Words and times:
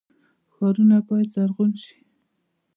ښارونه 0.53 0.97
باید 1.07 1.29
زرغون 1.35 1.71
شي 1.83 1.97